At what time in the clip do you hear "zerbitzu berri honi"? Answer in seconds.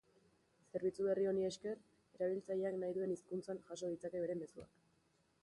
0.75-1.45